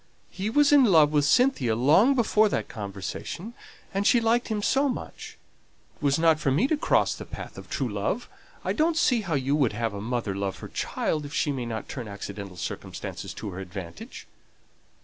[0.31, 3.53] He was in love with Cynthia long before that conversation,
[3.93, 5.37] and she liked him so much.
[5.95, 8.27] It was not for me to cross the path of true love.
[8.65, 11.23] I don't see how you would have a mother show her love for her child
[11.23, 14.25] if she may not turn accidental circumstances to her advantage.